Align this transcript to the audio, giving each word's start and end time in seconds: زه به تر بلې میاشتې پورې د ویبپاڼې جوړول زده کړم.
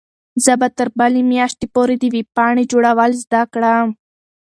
زه 0.43 0.53
به 0.59 0.67
تر 0.77 0.87
بلې 0.97 1.21
میاشتې 1.31 1.65
پورې 1.75 1.95
د 1.99 2.03
ویبپاڼې 2.15 2.63
جوړول 2.71 3.11
زده 3.23 3.41
کړم. 3.53 3.87